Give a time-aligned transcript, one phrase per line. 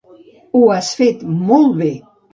[0.59, 1.91] Ho has fet molt bé.